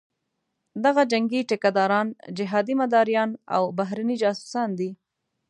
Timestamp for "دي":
4.79-4.89